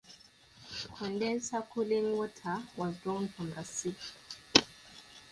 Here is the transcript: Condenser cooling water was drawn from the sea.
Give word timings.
Condenser 0.97 1.61
cooling 1.71 2.17
water 2.17 2.63
was 2.75 2.97
drawn 3.03 3.27
from 3.27 3.51
the 3.51 3.61
sea. 3.63 3.93